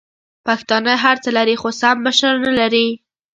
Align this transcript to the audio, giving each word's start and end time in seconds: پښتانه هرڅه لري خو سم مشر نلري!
پښتانه 0.45 0.93
هرڅه 1.03 1.29
لري 1.37 1.55
خو 1.61 1.69
سم 1.79 1.95
مشر 2.05 2.33
نلري! 2.45 2.87